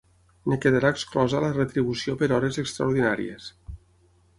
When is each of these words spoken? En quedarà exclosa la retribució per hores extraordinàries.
En 0.47 0.55
quedarà 0.63 0.91
exclosa 0.95 1.43
la 1.45 1.53
retribució 1.59 2.19
per 2.23 2.33
hores 2.39 2.61
extraordinàries. 2.67 3.57